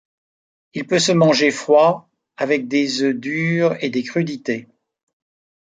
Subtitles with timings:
[0.73, 4.67] Il peut se manger froid, avec des œufs durs et des crudités.